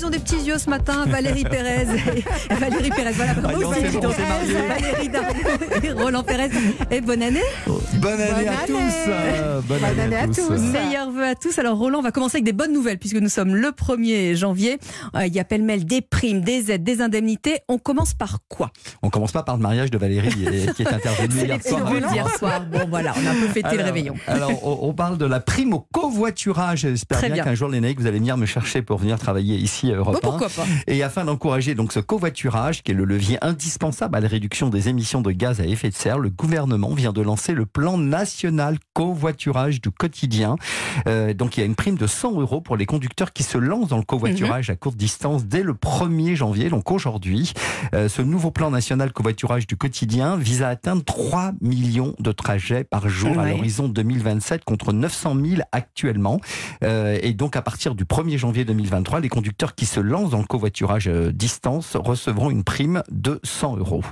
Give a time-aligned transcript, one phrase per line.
[0.00, 1.86] ils ont des petits yeux ce matin, Valérie Pérez.
[2.50, 3.32] Et, Valérie Pérez, voilà.
[3.36, 4.08] Ah, non, c'est bon.
[4.68, 5.28] Valérie Darmon
[5.82, 6.48] et Roland Pérez.
[6.90, 7.42] Et bonne année.
[7.66, 8.66] Bonne année à année.
[8.66, 8.76] tous.
[9.08, 10.48] euh, Bonne, année, à tous.
[10.50, 11.58] Meilleurs vœux à tous.
[11.58, 14.78] Alors Roland, on va commencer avec des bonnes nouvelles puisque nous sommes le 1er janvier.
[15.14, 17.58] Euh, il y a pêle-mêle des primes, des aides, des indemnités.
[17.68, 18.70] On commence par quoi?
[19.02, 22.62] On commence pas par le mariage de Valérie et- qui est intervenu hier soir.
[22.70, 24.14] Bon voilà, on a un peu fêté le Alors- réveillon.
[24.26, 26.80] Alors, on, on parle de la prime au covoiturage.
[26.80, 27.44] J'espère bien.
[27.44, 30.18] qu'un jour, les naïcs, vous allez venir me chercher pour venir travailler ici à Europe
[30.22, 30.30] Bon, 1.
[30.30, 34.28] pourquoi pas Et afin d'encourager donc ce covoiturage, qui est le levier indispensable à la
[34.28, 37.66] réduction des émissions de gaz à effet de serre, le gouvernement vient de lancer le
[37.66, 40.56] plan national covoiturage du quotidien.
[41.06, 43.58] Euh, donc il y a une prime de 100 euros pour les conducteurs qui se
[43.58, 44.72] lancent dans le covoiturage Mhm.
[44.72, 47.52] à courte distance dès le 1er janvier, donc aujourd'hui.
[47.94, 52.84] Euh, ce nouveau plan national covoiturage du quotidien vise à atteindre 3 millions de trajets
[52.84, 56.40] par jour à l'horizon 2027 contre 900 000 actuellement.
[56.84, 60.38] Euh, et donc à partir du 1er janvier 2023, les conducteurs qui se lancent dans
[60.38, 64.02] le covoiturage euh, distance recevront une prime de 100 euros.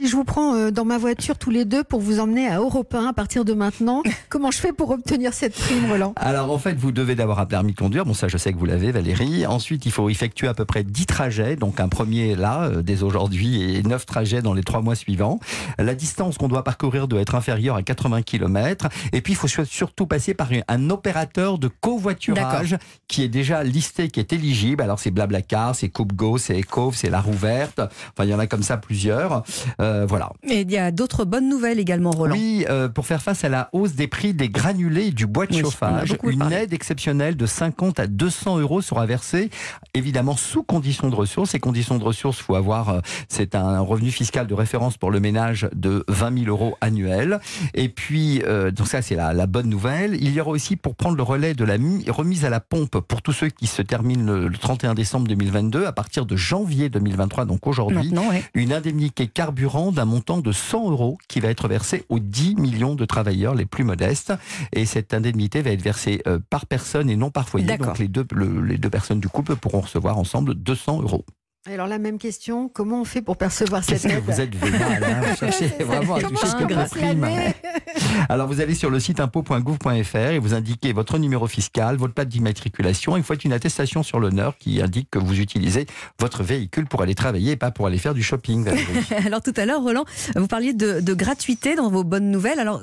[0.00, 2.58] Si je vous prends euh, dans ma voiture tous les deux pour vous emmener à
[2.58, 6.14] Europe 1 à partir de maintenant, comment je fais pour obtenir cette prime, Roland?
[6.16, 8.04] Alors en fait, vous devez d'avoir un permis de conduire.
[8.04, 9.46] Bon, ça, je sais que vous l'avez, Valérie.
[9.46, 11.54] Ensuite, il faut effectuer à peu près 10 trajets.
[11.54, 15.38] Donc un premier là, euh, dès aujourd'hui, et 9 trajets dans les 3 mois suivants.
[15.78, 18.88] La distance qu'on doit parcourir doit être inférieure à 80 km.
[19.12, 24.08] Et puis, il faut surtout passer par un opérateur de covoiturage qui est déjà listé,
[24.08, 24.82] qui est éligible.
[24.82, 27.78] Alors c'est Blablacar, c'est CoopGo, c'est Ecov, c'est La Rouverte.
[27.78, 29.44] Enfin, il y en a comme ça plusieurs.
[29.84, 30.30] Euh, voilà.
[30.48, 32.34] Et il y a d'autres bonnes nouvelles également, Roland.
[32.34, 35.46] Oui, euh, pour faire face à la hausse des prix des granulés et du bois
[35.46, 36.56] de Oui, chauffage, une parlé.
[36.56, 39.50] aide exceptionnelle de 50 à 200 euros sera versée,
[39.92, 41.50] évidemment sous conditions de ressources.
[41.50, 45.20] Ces conditions de ressources, faut avoir, euh, c'est un revenu fiscal de référence pour le
[45.20, 47.40] ménage de 20 000 euros annuels.
[47.74, 50.16] Et puis, euh, donc ça c'est la, la bonne nouvelle.
[50.20, 52.98] Il y aura aussi pour prendre le relais de la mi- remise à la pompe
[53.00, 56.88] pour tous ceux qui se terminent le, le 31 décembre 2022, à partir de janvier
[56.88, 58.42] 2023, donc aujourd'hui, ouais.
[58.54, 62.94] une indemnité carburant d'un montant de 100 euros qui va être versée aux 10 millions
[62.94, 64.32] de travailleurs les plus modestes.
[64.72, 67.66] Et cette indemnité va être versée euh, par personne et non par foyer.
[67.88, 71.24] Donc les deux, le- les deux personnes du couple pourront recevoir ensemble 200 euros.
[71.66, 75.02] Alors la même question, comment on fait pour percevoir cette que aide vous êtes vénal,
[75.02, 77.22] hein Vous cherchez vraiment à toucher grâce primes.
[77.22, 77.54] l'année
[78.28, 82.28] Alors vous allez sur le site impôt.gouv.fr et vous indiquez votre numéro fiscal, votre plaque
[82.28, 85.86] d'immatriculation et vous faites une attestation sur l'honneur qui indique que vous utilisez
[86.20, 88.68] votre véhicule pour aller travailler et pas pour aller faire du shopping.
[89.24, 90.04] Alors tout à l'heure, Roland,
[90.36, 92.60] vous parliez de, de gratuité dans vos bonnes nouvelles.
[92.60, 92.82] Alors,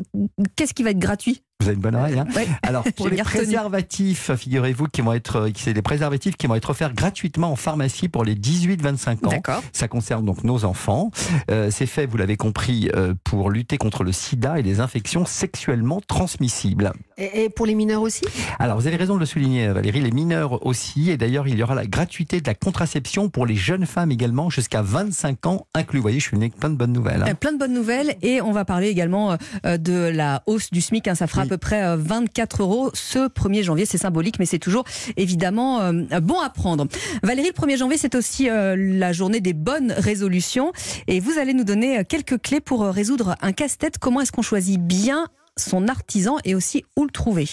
[0.56, 1.44] qu'est-ce qui va être gratuit?
[1.62, 2.26] Vous avez une bonne oreille, hein.
[2.64, 6.72] Alors, pour les préservatifs, figurez-vous, qui vont être, euh, c'est des préservatifs qui vont être
[6.72, 9.30] offerts gratuitement en pharmacie pour les 18-25 ans.
[9.72, 11.12] Ça concerne donc nos enfants.
[11.52, 15.24] Euh, c'est fait, vous l'avez compris, euh, pour lutter contre le sida et les infections
[15.26, 16.94] sexuellement transmissibles.
[17.22, 18.24] Et, et pour les mineurs aussi?
[18.60, 21.10] Alors, vous avez raison de le souligner, Valérie, les mineurs aussi.
[21.12, 24.50] Et d'ailleurs, il y aura la gratuité de la contraception pour les jeunes femmes également,
[24.50, 26.00] jusqu'à 25 ans inclus.
[26.00, 27.24] Vous voyez, je suis venu avec plein de bonnes nouvelles.
[27.24, 27.28] hein.
[27.30, 30.82] Euh, Plein de bonnes nouvelles et on va parler également euh, de la hausse du
[30.82, 31.08] SMIC.
[31.08, 31.16] hein.
[31.16, 31.48] ça fera Oui.
[31.48, 33.86] à peu près euh, 24 euros ce 1er janvier.
[33.86, 34.84] C'est symbolique, mais c'est toujours
[35.18, 36.88] évidemment euh, bon à prendre.
[37.24, 40.72] Valérie, le 1er janvier, c'est aussi euh, la journée des bonnes résolutions
[41.08, 43.98] et vous allez nous donner euh, quelques clés pour euh, résoudre un casse-tête.
[44.00, 47.48] Comment est-ce qu'on choisit bien son artisan et aussi où le trouver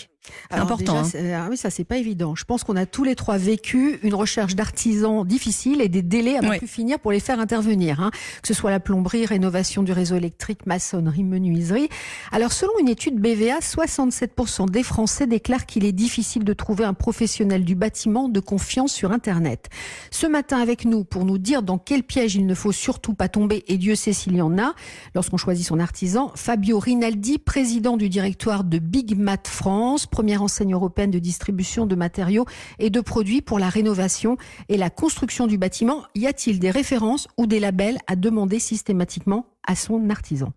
[0.51, 1.03] Alors important.
[1.03, 1.43] déjà, hein.
[1.45, 2.35] ah oui, ça c'est pas évident.
[2.35, 6.37] Je pense qu'on a tous les trois vécu une recherche d'artisans difficile et des délais
[6.37, 6.59] à ne Ouais.
[6.59, 8.01] plus finir pour les faire intervenir.
[8.01, 8.11] hein.
[8.43, 11.89] Que ce soit la plomberie, rénovation du réseau électrique, maçonnerie, menuiserie.
[12.33, 16.95] Alors selon une étude BVA, 67% des Français déclarent qu'il est difficile de trouver un
[16.95, 19.69] professionnel du bâtiment de confiance sur Internet.
[20.11, 23.29] Ce matin avec nous pour nous dire dans quel piège il ne faut surtout pas
[23.29, 24.75] tomber, et Dieu sait s'il y en a,
[25.15, 30.75] lorsqu'on choisit son artisan, Fabio Rinaldi, président du directoire de Big Mat France, première enseigne
[30.75, 32.45] européenne de distribution de matériaux
[32.81, 34.37] et de produits pour la rénovation
[34.69, 36.03] et la construction du bâtiment.
[36.17, 40.53] Y a-t-il des références ou des labels à demander systématiquement à son artisan?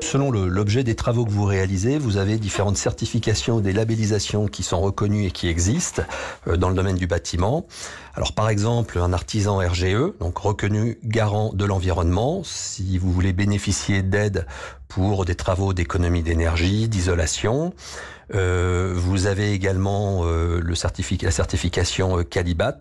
[0.00, 4.80] Selon l'objet des travaux que vous réalisez, vous avez différentes certifications, des labellisations qui sont
[4.80, 6.02] reconnues et qui existent
[6.46, 7.66] euh, dans le domaine du bâtiment.
[8.14, 14.02] Alors par exemple, un artisan RGE, donc reconnu garant de l'environnement, si vous voulez bénéficier
[14.02, 14.46] d'aide
[14.88, 17.72] pour des travaux d'économie d'énergie, d'isolation.
[18.34, 22.78] Euh, vous avez également euh, la certification Calibat,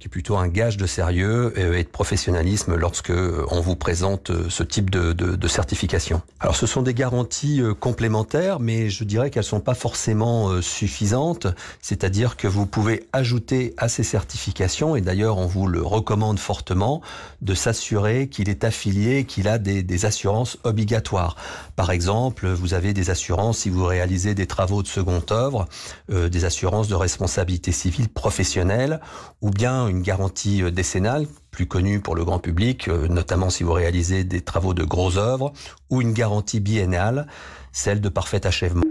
[0.00, 4.30] qui est plutôt un gage de sérieux et de professionnalisme lorsque euh, on vous présente
[4.30, 6.22] euh, ce type de, certification.
[6.38, 11.48] Alors ce sont des garanties euh, complémentaires, mais je dirais qu'elles sont pas forcément suffisantes.
[11.82, 17.02] C'est-à-dire que vous pouvez ajouter à ces certifications, et d'ailleurs on vous le recommande fortement,
[17.42, 21.36] de s'assurer qu'il est affilié, qu'il a des, assurances obligatoires.
[21.76, 25.66] Par exemple, vous avez des assurances si vous réalisez des travaux de seconde œuvre,
[26.08, 29.00] des assurances de responsabilité civile professionnelle,
[29.42, 33.64] ou bien une garantie euh, décennale, plus connue pour le grand public, euh, notamment si
[33.64, 35.52] vous réalisez des travaux de grosses œuvres,
[35.90, 37.26] ou une garantie biennale,
[37.72, 38.84] celle de parfait achèvement.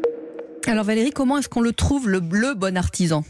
[0.68, 3.24] Alors Valérie, comment est-ce qu'on le trouve, le, le bon artisan?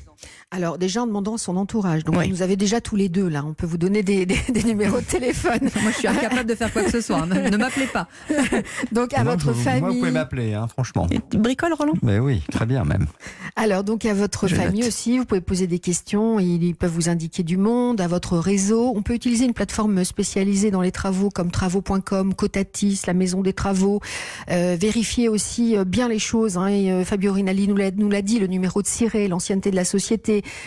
[0.52, 2.04] Alors déjà en demandant à son entourage.
[2.04, 3.44] Donc vous nous avez déjà tous les deux là.
[3.46, 4.26] On peut vous donner des,
[4.66, 5.60] numéros de téléphone.
[5.82, 7.18] moi je suis incapable de faire quoi que ce soit.
[7.18, 7.28] Hein.
[7.28, 8.08] Ne, m'appelez pas.
[8.92, 9.82] donc à votre famille.
[9.82, 11.08] Moi vous pouvez m'appeler, hein, franchement.
[11.30, 11.94] tu bricoles Roland?
[12.02, 13.08] Mais oui, très bien même.
[13.56, 16.40] Alors donc à votre famille aussi, vous pouvez poser des questions.
[16.40, 18.94] Ils peuvent vous indiquer du monde, à votre réseau.
[18.96, 23.54] On peut utiliser une plateforme spécialisée dans les travaux comme travaux.com, Cotatis, la Maison des
[23.54, 24.02] Travaux.
[24.50, 26.58] Euh, vérifier aussi euh, bien les choses.
[26.58, 26.68] Hein.
[26.68, 30.09] Et, euh, Fabio Rinaldi nous l'a dit, le numéro de ciré, l'ancienneté de la société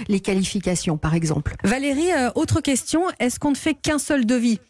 [0.08, 1.54] les qualifications, par exemple.
[1.64, 4.60] Valérie, euh, autre question, est-ce qu'on ne fait qu'un seul devis?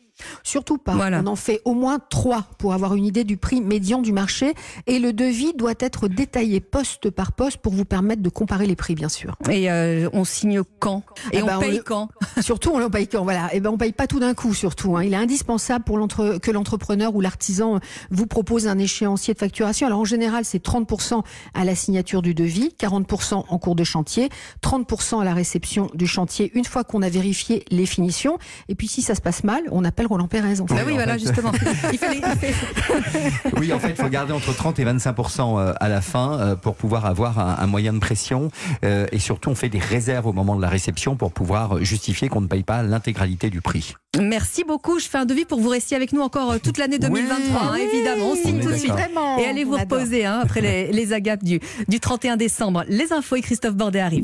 [0.42, 0.94] Surtout pas.
[0.96, 4.54] On en fait au moins trois pour avoir une idée du prix médian du marché.
[4.86, 8.76] Et le devis doit être détaillé poste par poste pour vous permettre de comparer les
[8.76, 9.36] prix, bien sûr.
[9.50, 11.02] Et euh, on signe quand?
[11.32, 12.08] Et eh on ben, paye quand?
[12.40, 13.46] Surtout, on paye quand Voilà.
[13.52, 14.96] Et eh ben, on paye pas tout d'un coup, surtout.
[14.96, 15.04] Hein.
[15.04, 15.98] Il est indispensable pour
[16.42, 17.80] que l'entrepreneur ou l'artisan
[18.10, 19.86] vous propose un échéancier de facturation.
[19.86, 21.22] Alors en général, c'est 30%
[21.54, 24.28] à la signature du devis, 40% en cours de chantier,
[24.62, 28.38] 30% à la réception du chantier une fois qu'on a vérifié les finitions.
[28.68, 30.60] Et puis si ça se passe mal, on appelle Roland Pérez.
[30.60, 30.74] En fait.
[30.74, 31.52] Bah oui, voilà, justement.
[33.58, 36.54] oui, en fait, il faut garder entre 30 et 25% euh, à la fin euh,
[36.54, 38.50] pour pouvoir avoir un, moyen de pression.
[38.84, 42.28] Euh, et surtout, on fait des réserves au moment de la réception pour pouvoir justifier
[42.28, 43.94] qu'on ne paye pas l'intégralité du prix.
[44.20, 44.98] Merci beaucoup.
[44.98, 48.32] Je fais un devis pour vous rester avec nous encore toute l'année 2023, hein, évidemment.
[48.32, 48.92] On signe tout de suite.
[49.40, 52.84] et allez vous reposer hein, après les, les agapes du, du 31 décembre.
[52.88, 54.20] Les infos et Christophe Bordet arrivent.